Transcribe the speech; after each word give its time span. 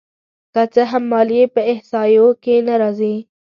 که 0.53 0.63
څه 0.73 0.81
هم 0.91 1.03
ماليې 1.11 1.45
په 1.55 1.61
احصایو 1.71 2.27
کې 2.43 2.55
نه 2.67 2.73
راځي 2.81 3.15